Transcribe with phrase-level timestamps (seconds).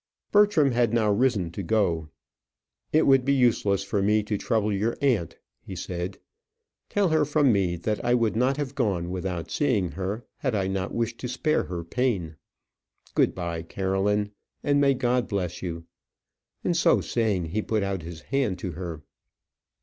[0.31, 2.09] Bertram had now risen to go.
[2.91, 6.17] "It would be useless for me to trouble your aunt," he said.
[6.89, 10.65] "Tell her from me that I would not have gone without seeing her had I
[10.67, 12.35] not wished to spare her pain.
[13.13, 14.31] Good bye, Caroline,
[14.63, 15.85] and may God bless you;"
[16.63, 19.03] and, so saying, he put out his hand to her.